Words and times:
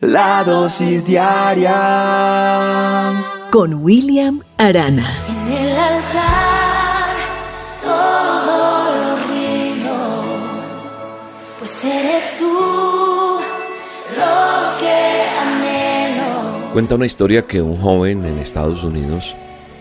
La 0.00 0.44
dosis 0.44 1.04
diaria 1.04 1.74
con 3.50 3.74
William 3.82 4.40
Arana. 4.56 5.12
En 5.28 5.48
el 5.52 5.76
altar 5.76 7.16
todo 7.82 8.94
lo 8.94 9.16
rindo, 9.26 10.22
pues 11.58 11.84
eres 11.84 12.36
tú 12.38 13.40
lo 14.16 14.78
que 14.78 15.24
anhelo. 15.40 16.70
Cuenta 16.72 16.94
una 16.94 17.06
historia 17.06 17.44
que 17.48 17.60
un 17.60 17.74
joven 17.74 18.24
en 18.24 18.38
Estados 18.38 18.84
Unidos 18.84 19.34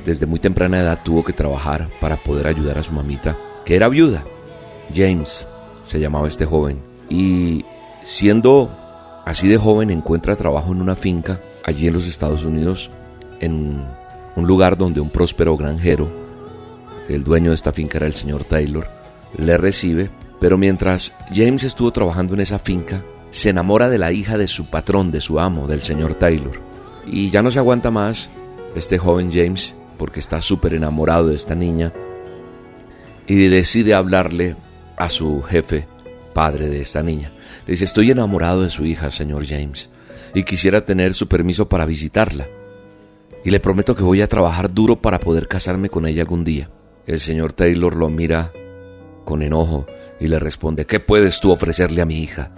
desde 0.04 0.26
muy 0.26 0.40
temprana 0.40 0.80
edad 0.80 1.02
tuvo 1.04 1.24
que 1.24 1.34
trabajar 1.34 1.90
para 2.02 2.18
poder 2.18 2.48
ayudar 2.48 2.80
a 2.80 2.84
su 2.84 2.92
mamita, 2.92 3.38
que 3.64 3.76
era 3.76 3.88
viuda. 3.88 4.26
James 4.92 5.46
se 5.86 6.00
llamaba 6.00 6.28
este 6.28 6.48
joven. 6.48 6.82
Y 7.08 7.64
siendo 8.02 8.72
así 9.28 9.50
de 9.50 9.58
joven 9.58 9.92
encuentra 9.92 10.38
trabajo 10.38 10.72
en 10.72 10.82
una 10.82 10.96
finca 10.96 11.42
allí 11.66 11.88
en 11.88 11.94
los 11.94 12.08
Estados 12.08 12.46
Unidos, 12.46 12.90
en 13.42 13.84
un 14.38 14.48
lugar 14.48 14.78
donde 14.78 15.02
un 15.02 15.10
próspero 15.10 15.58
granjero, 15.58 16.08
el 17.10 17.26
dueño 17.26 17.50
de 17.50 17.56
esta 17.56 17.74
finca 17.74 17.98
era 17.98 18.08
el 18.08 18.14
señor 18.14 18.46
Taylor, 18.46 18.88
le 19.38 19.58
recibe, 19.58 20.10
pero 20.40 20.58
mientras 20.58 21.14
James 21.34 21.66
estuvo 21.66 21.92
trabajando 21.92 22.36
en 22.36 22.40
esa 22.40 22.58
finca, 22.58 23.04
se 23.30 23.50
enamora 23.50 23.90
de 23.90 23.98
la 23.98 24.14
hija 24.14 24.38
de 24.38 24.48
su 24.48 24.70
patrón, 24.70 25.12
de 25.12 25.20
su 25.20 25.42
amo, 25.42 25.68
del 25.68 25.82
señor 25.82 26.14
Taylor. 26.14 26.62
Y 27.06 27.30
ya 27.30 27.42
no 27.42 27.52
se 27.52 27.60
aguanta 27.60 27.92
más 27.92 28.30
este 28.76 28.98
joven 28.98 29.30
James 29.30 29.76
porque 29.98 30.22
está 30.22 30.42
súper 30.42 30.74
enamorado 30.74 31.28
de 31.28 31.36
esta 31.36 31.54
niña 31.54 31.92
y 33.28 33.36
decide 33.48 33.94
hablarle 33.94 34.56
a 34.96 35.10
su 35.10 35.44
jefe, 35.44 35.86
padre 36.34 36.70
de 36.70 36.80
esta 36.80 37.04
niña. 37.04 37.32
Le 37.66 37.72
dice, 37.72 37.86
estoy 37.86 38.12
enamorado 38.12 38.64
de 38.64 38.70
su 38.70 38.86
hija, 38.86 39.12
señor 39.12 39.46
James, 39.46 39.90
y 40.34 40.44
quisiera 40.44 40.86
tener 40.86 41.14
su 41.14 41.28
permiso 41.28 41.70
para 41.70 41.86
visitarla. 41.86 42.48
Y 43.44 43.52
le 43.52 43.60
prometo 43.60 43.96
que 43.96 44.04
voy 44.04 44.22
a 44.22 44.28
trabajar 44.28 44.74
duro 44.74 45.02
para 45.02 45.20
poder 45.20 45.48
casarme 45.48 45.90
con 45.90 46.06
ella 46.06 46.22
algún 46.22 46.44
día. 46.44 46.70
El 47.06 47.20
señor 47.20 47.54
Taylor 47.54 47.96
lo 47.96 48.10
mira 48.10 48.52
con 49.26 49.42
enojo 49.42 49.86
y 50.20 50.28
le 50.28 50.40
responde, 50.40 50.86
¿qué 50.86 51.00
puedes 51.00 51.40
tú 51.40 51.52
ofrecerle 51.52 52.02
a 52.02 52.06
mi 52.06 52.20
hija? 52.20 52.52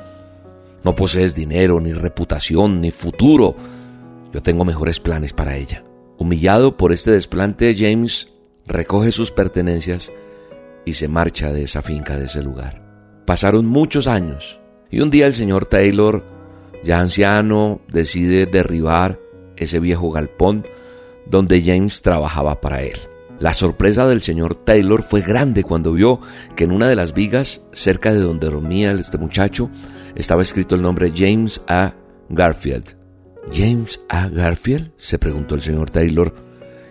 No 0.83 0.95
posees 0.95 1.35
dinero, 1.35 1.79
ni 1.79 1.93
reputación, 1.93 2.81
ni 2.81 2.91
futuro. 2.91 3.55
Yo 4.33 4.41
tengo 4.41 4.65
mejores 4.65 4.99
planes 4.99 5.33
para 5.33 5.57
ella. 5.57 5.83
Humillado 6.17 6.77
por 6.77 6.91
este 6.91 7.11
desplante, 7.11 7.75
James 7.77 8.29
recoge 8.65 9.11
sus 9.11 9.31
pertenencias 9.31 10.11
y 10.85 10.93
se 10.93 11.07
marcha 11.07 11.51
de 11.51 11.63
esa 11.63 11.81
finca, 11.81 12.17
de 12.17 12.25
ese 12.25 12.41
lugar. 12.41 13.23
Pasaron 13.25 13.65
muchos 13.65 14.07
años 14.07 14.58
y 14.89 15.01
un 15.01 15.11
día 15.11 15.27
el 15.27 15.33
señor 15.33 15.65
Taylor, 15.65 16.23
ya 16.83 16.99
anciano, 16.99 17.81
decide 17.87 18.45
derribar 18.45 19.19
ese 19.57 19.79
viejo 19.79 20.11
galpón 20.11 20.65
donde 21.25 21.61
James 21.61 22.01
trabajaba 22.01 22.59
para 22.61 22.81
él. 22.83 22.97
La 23.39 23.53
sorpresa 23.53 24.07
del 24.07 24.21
señor 24.21 24.55
Taylor 24.55 25.01
fue 25.01 25.21
grande 25.21 25.63
cuando 25.63 25.93
vio 25.93 26.19
que 26.55 26.65
en 26.65 26.71
una 26.71 26.89
de 26.89 26.95
las 26.95 27.13
vigas, 27.13 27.61
cerca 27.71 28.13
de 28.13 28.19
donde 28.19 28.49
dormía 28.49 28.91
este 28.91 29.17
muchacho, 29.17 29.69
estaba 30.15 30.41
escrito 30.41 30.75
el 30.75 30.81
nombre 30.81 31.13
James 31.15 31.61
A. 31.67 31.93
Garfield. 32.29 32.97
¿James 33.53 34.01
A. 34.09 34.27
Garfield? 34.27 34.91
se 34.97 35.17
preguntó 35.17 35.55
el 35.55 35.61
señor 35.61 35.89
Taylor 35.89 36.35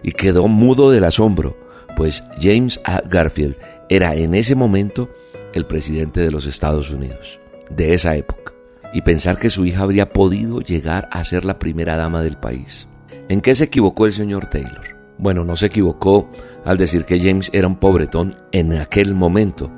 y 0.03 0.13
quedó 0.13 0.49
mudo 0.49 0.91
del 0.91 1.05
asombro, 1.05 1.57
pues 1.97 2.25
James 2.41 2.81
A. 2.85 3.03
Garfield 3.03 3.57
era 3.91 4.15
en 4.15 4.35
ese 4.35 4.55
momento 4.55 5.11
el 5.53 5.67
presidente 5.67 6.21
de 6.21 6.31
los 6.31 6.47
Estados 6.47 6.91
Unidos, 6.91 7.41
de 7.71 7.95
esa 7.95 8.17
época, 8.17 8.53
y 8.93 9.03
pensar 9.03 9.39
que 9.39 9.51
su 9.51 9.67
hija 9.67 9.83
habría 9.83 10.13
podido 10.13 10.61
llegar 10.61 11.09
a 11.13 11.25
ser 11.25 11.45
la 11.45 11.59
primera 11.59 11.97
dama 11.97 12.23
del 12.23 12.37
país. 12.37 12.89
¿En 13.29 13.41
qué 13.41 13.55
se 13.55 13.65
equivocó 13.65 14.07
el 14.07 14.13
señor 14.13 14.47
Taylor? 14.47 14.97
Bueno, 15.19 15.45
no 15.45 15.57
se 15.57 15.67
equivocó 15.67 16.31
al 16.65 16.79
decir 16.79 17.05
que 17.05 17.19
James 17.19 17.51
era 17.53 17.67
un 17.67 17.77
pobretón 17.77 18.37
en 18.53 18.73
aquel 18.75 19.15
momento, 19.15 19.71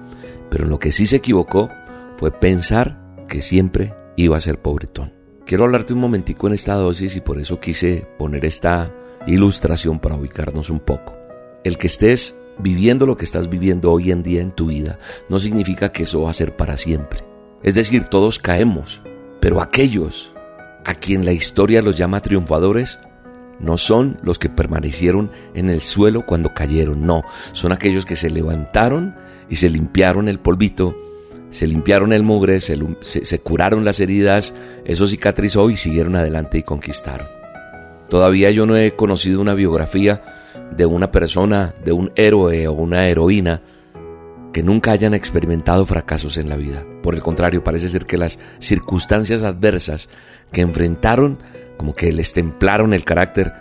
pero 0.50 0.64
en 0.64 0.70
lo 0.70 0.78
que 0.78 0.92
sí 0.92 1.06
se 1.06 1.16
equivocó 1.16 1.70
fue 2.16 2.30
pensar 2.30 3.00
que 3.26 3.40
siempre 3.40 3.94
iba 4.16 4.36
a 4.36 4.40
ser 4.40 4.60
pobretón. 4.60 5.12
Quiero 5.46 5.64
hablarte 5.64 5.94
un 5.94 6.00
momentico 6.00 6.46
en 6.46 6.52
esta 6.52 6.74
dosis 6.74 7.16
y 7.16 7.20
por 7.20 7.38
eso 7.38 7.58
quise 7.58 8.06
poner 8.18 8.44
esta 8.44 8.94
ilustración 9.26 9.98
para 9.98 10.16
ubicarnos 10.16 10.70
un 10.70 10.80
poco. 10.80 11.16
El 11.64 11.78
que 11.78 11.86
estés 11.86 12.34
viviendo 12.58 13.06
lo 13.06 13.16
que 13.16 13.24
estás 13.24 13.48
viviendo 13.48 13.90
hoy 13.90 14.10
en 14.10 14.22
día 14.22 14.42
en 14.42 14.52
tu 14.52 14.66
vida 14.66 14.98
no 15.28 15.40
significa 15.40 15.92
que 15.92 16.04
eso 16.04 16.22
va 16.22 16.30
a 16.30 16.34
ser 16.34 16.56
para 16.56 16.76
siempre. 16.76 17.29
Es 17.62 17.74
decir, 17.74 18.04
todos 18.04 18.38
caemos, 18.38 19.02
pero 19.40 19.60
aquellos 19.60 20.32
a 20.84 20.94
quien 20.94 21.24
la 21.24 21.32
historia 21.32 21.82
los 21.82 21.96
llama 21.96 22.20
triunfadores 22.20 22.98
no 23.58 23.76
son 23.76 24.18
los 24.22 24.38
que 24.38 24.48
permanecieron 24.48 25.30
en 25.54 25.68
el 25.68 25.82
suelo 25.82 26.24
cuando 26.24 26.54
cayeron, 26.54 27.04
no, 27.04 27.22
son 27.52 27.72
aquellos 27.72 28.06
que 28.06 28.16
se 28.16 28.30
levantaron 28.30 29.14
y 29.50 29.56
se 29.56 29.68
limpiaron 29.68 30.28
el 30.28 30.38
polvito, 30.38 30.96
se 31.50 31.66
limpiaron 31.66 32.14
el 32.14 32.22
mugre, 32.22 32.60
se, 32.60 32.78
se, 33.02 33.40
curaron 33.40 33.84
las 33.84 34.00
heridas, 34.00 34.54
eso 34.86 35.06
cicatrizó 35.06 35.68
y 35.68 35.76
siguieron 35.76 36.16
adelante 36.16 36.58
y 36.58 36.62
conquistaron. 36.62 37.28
Todavía 38.08 38.50
yo 38.50 38.64
no 38.64 38.76
he 38.76 38.92
conocido 38.92 39.40
una 39.40 39.54
biografía 39.54 40.22
de 40.74 40.86
una 40.86 41.10
persona, 41.10 41.74
de 41.84 41.92
un 41.92 42.12
héroe 42.16 42.66
o 42.68 42.72
una 42.72 43.06
heroína 43.06 43.60
que 44.52 44.62
nunca 44.62 44.92
hayan 44.92 45.14
experimentado 45.14 45.86
fracasos 45.86 46.36
en 46.36 46.48
la 46.48 46.56
vida. 46.56 46.84
Por 47.02 47.14
el 47.14 47.22
contrario, 47.22 47.64
parece 47.64 47.88
ser 47.88 48.06
que 48.06 48.18
las 48.18 48.38
circunstancias 48.58 49.42
adversas 49.42 50.08
que 50.52 50.60
enfrentaron 50.60 51.38
como 51.76 51.94
que 51.94 52.12
les 52.12 52.32
templaron 52.32 52.92
el 52.92 53.04
carácter, 53.04 53.52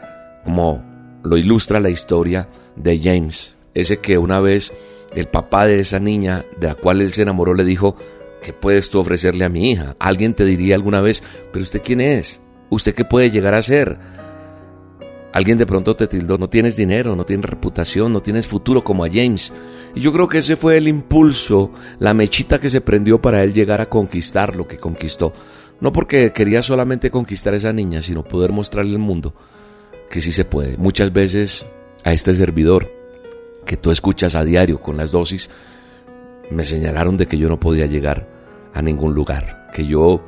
como 0.44 0.84
lo 1.24 1.38
ilustra 1.38 1.80
la 1.80 1.90
historia 1.90 2.50
de 2.76 3.00
James, 3.00 3.56
ese 3.74 4.00
que 4.00 4.18
una 4.18 4.40
vez 4.40 4.74
el 5.16 5.28
papá 5.28 5.66
de 5.66 5.80
esa 5.80 6.00
niña 6.00 6.46
de 6.60 6.68
la 6.68 6.76
cual 6.76 7.02
él 7.02 7.14
se 7.14 7.22
enamoró 7.22 7.54
le 7.54 7.64
dijo, 7.64 7.96
¿qué 8.42 8.54
puedes 8.54 8.90
tú 8.90 9.00
ofrecerle 9.00 9.46
a 9.46 9.50
mi 9.50 9.72
hija? 9.72 9.96
Alguien 10.00 10.34
te 10.34 10.46
diría 10.46 10.76
alguna 10.76 11.02
vez, 11.02 11.24
pero 11.52 11.64
usted 11.64 11.82
quién 11.84 12.02
es? 12.02 12.42
¿Usted 12.70 12.94
qué 12.94 13.06
puede 13.06 13.32
llegar 13.32 13.56
a 13.56 13.62
ser? 13.62 13.98
Alguien 15.32 15.58
de 15.58 15.66
pronto 15.66 15.96
te 15.96 16.08
tildó, 16.08 16.38
no 16.38 16.50
tienes 16.50 16.76
dinero, 16.76 17.16
no 17.16 17.24
tienes 17.24 17.46
reputación, 17.46 18.12
no 18.12 18.22
tienes 18.22 18.48
futuro 18.48 18.84
como 18.84 19.06
a 19.06 19.10
James. 19.10 19.54
Y 19.94 20.02
yo 20.02 20.12
creo 20.12 20.28
que 20.28 20.40
ese 20.40 20.56
fue 20.56 20.78
el 20.78 20.88
impulso, 20.88 21.72
la 22.00 22.14
mechita 22.14 22.60
que 22.60 22.70
se 22.70 22.82
prendió 22.82 23.22
para 23.22 23.44
él 23.44 23.54
llegar 23.54 23.80
a 23.80 23.90
conquistar 23.90 24.56
lo 24.56 24.68
que 24.68 24.78
conquistó. 24.78 25.34
No 25.82 25.94
porque 25.94 26.34
quería 26.34 26.64
solamente 26.64 27.12
conquistar 27.12 27.54
a 27.54 27.58
esa 27.58 27.74
niña, 27.74 28.02
sino 28.02 28.24
poder 28.24 28.52
mostrarle 28.52 28.94
al 28.94 29.00
mundo 29.00 29.34
que 30.10 30.20
sí 30.20 30.32
se 30.32 30.46
puede. 30.46 30.78
Muchas 30.78 31.14
veces 31.14 31.66
a 32.04 32.12
este 32.12 32.34
servidor 32.34 32.92
que 33.66 33.78
tú 33.78 33.92
escuchas 33.92 34.36
a 34.36 34.44
diario 34.44 34.82
con 34.82 34.98
las 34.98 35.12
dosis, 35.12 35.50
me 36.50 36.64
señalaron 36.64 37.18
de 37.18 37.28
que 37.28 37.38
yo 37.38 37.50
no 37.50 37.60
podía 37.60 37.86
llegar 37.86 38.28
a 38.74 38.82
ningún 38.82 39.14
lugar, 39.14 39.70
que 39.74 39.86
yo 39.86 40.26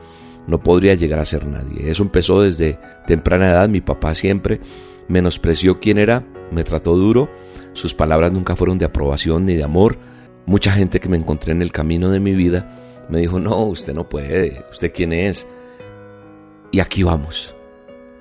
no 0.51 0.61
podría 0.61 0.95
llegar 0.95 1.19
a 1.19 1.25
ser 1.25 1.47
nadie. 1.47 1.89
Eso 1.89 2.03
empezó 2.03 2.41
desde 2.41 2.77
temprana 3.07 3.51
edad, 3.51 3.69
mi 3.69 3.79
papá 3.79 4.13
siempre 4.13 4.59
menospreció 5.07 5.79
quién 5.79 5.97
era, 5.97 6.25
me 6.51 6.65
trató 6.65 6.97
duro, 6.97 7.31
sus 7.71 7.93
palabras 7.93 8.33
nunca 8.33 8.57
fueron 8.57 8.77
de 8.77 8.83
aprobación 8.83 9.45
ni 9.45 9.55
de 9.55 9.63
amor. 9.63 9.97
Mucha 10.45 10.73
gente 10.73 10.99
que 10.99 11.07
me 11.07 11.15
encontré 11.15 11.53
en 11.53 11.61
el 11.61 11.71
camino 11.71 12.09
de 12.09 12.19
mi 12.19 12.33
vida 12.33 12.69
me 13.07 13.19
dijo, 13.19 13.39
no, 13.39 13.63
usted 13.63 13.93
no 13.93 14.09
puede, 14.09 14.65
usted 14.69 14.91
quién 14.93 15.13
es. 15.13 15.47
Y 16.69 16.81
aquí 16.81 17.01
vamos. 17.03 17.55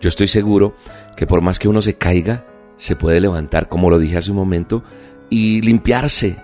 Yo 0.00 0.08
estoy 0.08 0.28
seguro 0.28 0.76
que 1.16 1.26
por 1.26 1.40
más 1.40 1.58
que 1.58 1.66
uno 1.66 1.82
se 1.82 1.94
caiga, 1.94 2.46
se 2.76 2.94
puede 2.94 3.18
levantar, 3.18 3.68
como 3.68 3.90
lo 3.90 3.98
dije 3.98 4.18
hace 4.18 4.30
un 4.30 4.36
momento, 4.36 4.84
y 5.30 5.62
limpiarse 5.62 6.40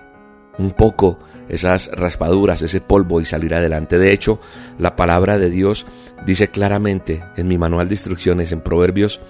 un 0.57 0.71
poco 0.71 1.19
esas 1.49 1.89
raspaduras, 1.93 2.61
ese 2.61 2.81
polvo 2.81 3.21
y 3.21 3.25
salir 3.25 3.55
adelante. 3.55 3.97
De 3.97 4.11
hecho, 4.11 4.39
la 4.77 4.95
palabra 4.95 5.37
de 5.37 5.49
Dios 5.49 5.85
dice 6.25 6.49
claramente 6.49 7.23
en 7.37 7.47
mi 7.47 7.57
manual 7.57 7.87
de 7.87 7.95
instrucciones 7.95 8.51
en 8.51 8.61
Proverbios 8.61 9.21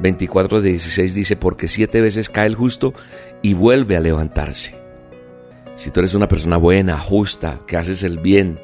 24 0.00 0.60
de 0.62 0.70
16 0.70 1.14
dice, 1.14 1.36
porque 1.36 1.68
siete 1.68 2.00
veces 2.00 2.30
cae 2.30 2.46
el 2.46 2.54
justo 2.54 2.94
y 3.42 3.54
vuelve 3.54 3.96
a 3.96 4.00
levantarse. 4.00 4.74
Si 5.74 5.90
tú 5.90 6.00
eres 6.00 6.14
una 6.14 6.28
persona 6.28 6.56
buena, 6.56 6.98
justa, 6.98 7.60
que 7.66 7.76
haces 7.76 8.02
el 8.02 8.18
bien, 8.18 8.58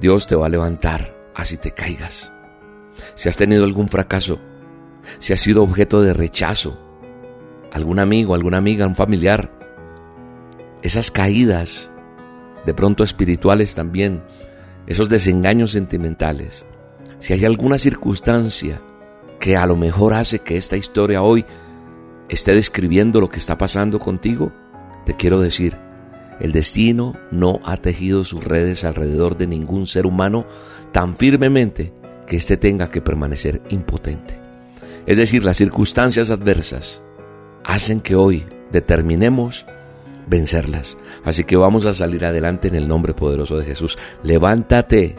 Dios 0.00 0.26
te 0.26 0.34
va 0.34 0.46
a 0.46 0.50
levantar 0.50 1.14
así 1.34 1.56
te 1.56 1.72
caigas. 1.72 2.32
Si 3.14 3.28
has 3.28 3.36
tenido 3.36 3.64
algún 3.64 3.88
fracaso, 3.88 4.38
si 5.18 5.32
has 5.32 5.40
sido 5.40 5.62
objeto 5.62 6.02
de 6.02 6.14
rechazo, 6.14 6.78
algún 7.72 7.98
amigo, 7.98 8.34
alguna 8.34 8.58
amiga, 8.58 8.86
un 8.86 8.94
familiar, 8.94 9.50
esas 10.84 11.10
caídas, 11.10 11.90
de 12.66 12.74
pronto 12.74 13.04
espirituales 13.04 13.74
también, 13.74 14.22
esos 14.86 15.08
desengaños 15.08 15.72
sentimentales, 15.72 16.66
si 17.18 17.32
hay 17.32 17.46
alguna 17.46 17.78
circunstancia 17.78 18.82
que 19.40 19.56
a 19.56 19.66
lo 19.66 19.76
mejor 19.76 20.12
hace 20.12 20.40
que 20.40 20.58
esta 20.58 20.76
historia 20.76 21.22
hoy 21.22 21.46
esté 22.28 22.54
describiendo 22.54 23.22
lo 23.22 23.30
que 23.30 23.38
está 23.38 23.56
pasando 23.56 23.98
contigo, 23.98 24.52
te 25.06 25.16
quiero 25.16 25.40
decir, 25.40 25.74
el 26.38 26.52
destino 26.52 27.18
no 27.30 27.60
ha 27.64 27.78
tejido 27.78 28.22
sus 28.22 28.44
redes 28.44 28.84
alrededor 28.84 29.38
de 29.38 29.46
ningún 29.46 29.86
ser 29.86 30.04
humano 30.04 30.44
tan 30.92 31.16
firmemente 31.16 31.94
que 32.26 32.36
éste 32.36 32.58
tenga 32.58 32.90
que 32.90 33.00
permanecer 33.00 33.62
impotente. 33.70 34.38
Es 35.06 35.16
decir, 35.16 35.44
las 35.44 35.56
circunstancias 35.56 36.30
adversas 36.30 37.00
hacen 37.64 38.02
que 38.02 38.16
hoy 38.16 38.44
determinemos 38.70 39.64
vencerlas. 40.26 40.96
Así 41.24 41.44
que 41.44 41.56
vamos 41.56 41.86
a 41.86 41.94
salir 41.94 42.24
adelante 42.24 42.68
en 42.68 42.74
el 42.74 42.88
nombre 42.88 43.14
poderoso 43.14 43.56
de 43.56 43.64
Jesús. 43.64 43.98
Levántate 44.22 45.16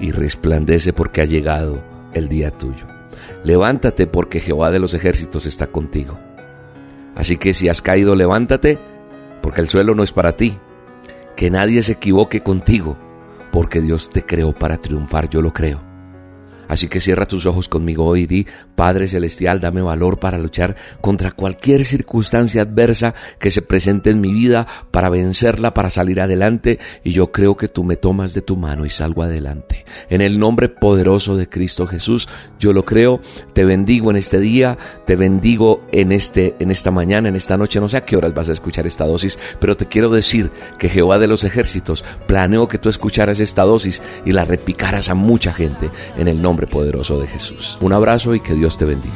y 0.00 0.10
resplandece 0.10 0.92
porque 0.92 1.20
ha 1.20 1.24
llegado 1.24 1.82
el 2.12 2.28
día 2.28 2.50
tuyo. 2.50 2.86
Levántate 3.42 4.06
porque 4.06 4.40
Jehová 4.40 4.70
de 4.70 4.78
los 4.78 4.94
ejércitos 4.94 5.46
está 5.46 5.66
contigo. 5.66 6.18
Así 7.14 7.36
que 7.36 7.54
si 7.54 7.68
has 7.68 7.82
caído, 7.82 8.14
levántate 8.14 8.78
porque 9.42 9.60
el 9.60 9.68
suelo 9.68 9.94
no 9.94 10.02
es 10.02 10.12
para 10.12 10.36
ti. 10.36 10.58
Que 11.36 11.50
nadie 11.50 11.82
se 11.82 11.92
equivoque 11.92 12.42
contigo 12.42 12.96
porque 13.52 13.80
Dios 13.80 14.10
te 14.10 14.24
creó 14.24 14.52
para 14.52 14.78
triunfar, 14.78 15.28
yo 15.28 15.42
lo 15.42 15.52
creo. 15.52 15.93
Así 16.68 16.88
que 16.88 17.00
cierra 17.00 17.26
tus 17.26 17.46
ojos 17.46 17.68
conmigo 17.68 18.06
hoy 18.06 18.22
y 18.22 18.26
di, 18.26 18.46
Padre 18.74 19.08
Celestial, 19.08 19.60
dame 19.60 19.82
valor 19.82 20.18
para 20.18 20.38
luchar 20.38 20.76
contra 21.00 21.32
cualquier 21.32 21.84
circunstancia 21.84 22.62
adversa 22.62 23.14
que 23.38 23.50
se 23.50 23.62
presente 23.62 24.10
en 24.10 24.20
mi 24.20 24.32
vida, 24.32 24.66
para 24.90 25.08
vencerla, 25.08 25.74
para 25.74 25.90
salir 25.90 26.20
adelante. 26.20 26.78
Y 27.02 27.12
yo 27.12 27.32
creo 27.32 27.56
que 27.56 27.68
tú 27.68 27.84
me 27.84 27.96
tomas 27.96 28.34
de 28.34 28.42
tu 28.42 28.56
mano 28.56 28.84
y 28.86 28.90
salgo 28.90 29.22
adelante. 29.22 29.84
En 30.08 30.20
el 30.20 30.38
nombre 30.38 30.68
poderoso 30.68 31.36
de 31.36 31.48
Cristo 31.48 31.86
Jesús, 31.86 32.28
yo 32.58 32.72
lo 32.72 32.84
creo. 32.84 33.20
Te 33.52 33.64
bendigo 33.64 34.10
en 34.10 34.16
este 34.16 34.40
día, 34.40 34.78
te 35.06 35.16
bendigo 35.16 35.84
en, 35.92 36.12
este, 36.12 36.56
en 36.58 36.70
esta 36.70 36.90
mañana, 36.90 37.28
en 37.28 37.36
esta 37.36 37.56
noche. 37.56 37.80
No 37.80 37.88
sé 37.88 37.98
a 37.98 38.04
qué 38.04 38.16
horas 38.16 38.34
vas 38.34 38.48
a 38.48 38.52
escuchar 38.52 38.86
esta 38.86 39.06
dosis, 39.06 39.38
pero 39.60 39.76
te 39.76 39.86
quiero 39.86 40.08
decir 40.08 40.50
que 40.78 40.88
Jehová 40.88 41.18
de 41.18 41.26
los 41.26 41.44
ejércitos 41.44 42.04
planeó 42.26 42.68
que 42.68 42.78
tú 42.78 42.88
escucharas 42.88 43.40
esta 43.40 43.62
dosis 43.62 44.02
y 44.24 44.32
la 44.32 44.44
repicaras 44.44 45.08
a 45.08 45.14
mucha 45.14 45.52
gente 45.52 45.90
en 46.16 46.28
el 46.28 46.40
nombre 46.40 46.53
nombre 46.54 46.68
poderoso 46.68 47.18
de 47.18 47.26
Jesús. 47.26 47.76
Un 47.80 47.92
abrazo 47.92 48.32
y 48.32 48.38
que 48.38 48.54
Dios 48.54 48.78
te 48.78 48.84
bendiga. 48.84 49.12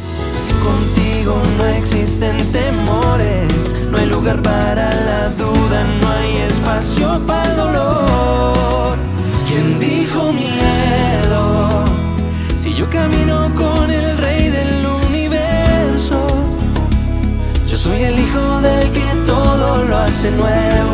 Contigo 0.61 1.41
no 1.57 1.67
existen 1.67 2.37
temores, 2.51 3.77
no 3.93 3.99
hay 3.99 4.07
lugar 4.07 4.43
para 4.43 4.93
la 4.93 5.29
duda, 5.43 5.85
no 6.01 6.09
hay 6.09 6.37
espacio 6.51 7.21
para 7.29 7.49
el 7.49 7.57
dolor. 7.57 8.97
¿Quién 9.47 9.79
dijo 9.79 10.33
miedo? 10.33 11.85
Si 12.57 12.75
yo 12.75 12.91
camino 12.91 13.53
con 13.55 13.89
el 13.89 14.19
rey 14.19 14.49
del 14.49 14.85
universo, 15.07 16.27
yo 17.69 17.77
soy 17.77 18.03
el 18.03 18.19
hijo 18.19 18.61
del 18.63 18.91
que 18.91 19.07
todo 19.29 19.85
lo 19.85 19.97
hace 19.97 20.33
nuevo. 20.33 20.93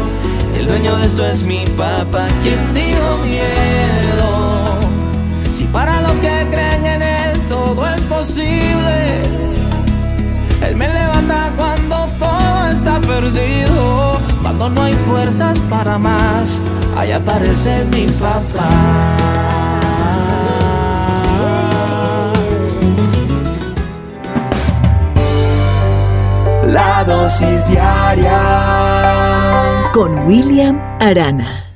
El 0.58 0.66
dueño 0.66 0.94
de 0.98 1.06
esto 1.06 1.24
es 1.24 1.46
mi 1.46 1.64
papá. 1.68 2.26
¿Quién 2.42 2.74
dijo 2.74 3.16
miedo? 3.24 4.23
Para 5.74 6.00
los 6.02 6.20
que 6.20 6.46
creen 6.50 6.86
en 6.86 7.02
Él 7.02 7.38
todo 7.48 7.84
es 7.88 8.00
posible, 8.02 9.22
Él 10.62 10.76
me 10.76 10.86
levanta 10.86 11.50
cuando 11.56 12.06
todo 12.20 12.68
está 12.68 13.00
perdido. 13.00 14.18
Cuando 14.40 14.70
no 14.70 14.84
hay 14.84 14.92
fuerzas 14.92 15.58
para 15.68 15.98
más, 15.98 16.62
ahí 16.96 17.10
aparece 17.10 17.84
mi 17.86 18.06
papá. 18.06 18.70
La 26.68 27.02
dosis 27.02 27.66
diaria 27.66 28.40
con 29.92 30.24
William 30.26 30.80
Arana. 31.00 31.73